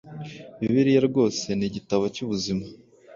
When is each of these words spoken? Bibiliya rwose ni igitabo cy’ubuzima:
Bibiliya 0.59 1.01
rwose 1.09 1.45
ni 1.57 1.65
igitabo 1.69 2.03
cy’ubuzima: 2.15 2.65